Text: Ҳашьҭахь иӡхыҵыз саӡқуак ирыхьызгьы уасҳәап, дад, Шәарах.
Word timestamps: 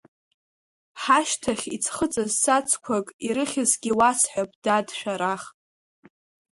Ҳашьҭахь 1.01 1.65
иӡхыҵыз 1.75 2.31
саӡқуак 2.41 3.07
ирыхьызгьы 3.27 3.91
уасҳәап, 3.99 4.51
дад, 4.63 4.87
Шәарах. 4.99 5.43